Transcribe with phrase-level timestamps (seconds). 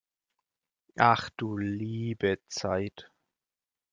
[1.13, 3.11] Ach du liebe Zeit!